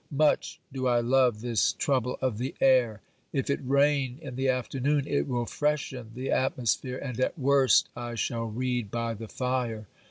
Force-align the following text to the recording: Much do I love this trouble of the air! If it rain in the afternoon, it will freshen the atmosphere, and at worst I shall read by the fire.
Much 0.09 0.59
do 0.73 0.87
I 0.87 0.99
love 0.99 1.41
this 1.41 1.73
trouble 1.73 2.17
of 2.23 2.39
the 2.39 2.55
air! 2.59 3.01
If 3.31 3.51
it 3.51 3.59
rain 3.63 4.17
in 4.23 4.35
the 4.35 4.49
afternoon, 4.49 5.05
it 5.05 5.27
will 5.27 5.45
freshen 5.45 6.09
the 6.15 6.31
atmosphere, 6.31 6.97
and 6.97 7.19
at 7.19 7.37
worst 7.37 7.89
I 7.95 8.15
shall 8.15 8.45
read 8.45 8.89
by 8.89 9.13
the 9.13 9.27
fire. 9.27 9.85